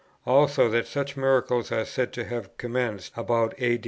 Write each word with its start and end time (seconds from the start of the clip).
Also, 0.25 0.67
that 0.67 0.87
such 0.87 1.15
miracles 1.15 1.71
are 1.71 1.85
said 1.85 2.11
to 2.13 2.25
have 2.25 2.57
commenced 2.57 3.13
about 3.15 3.53
A. 3.61 3.79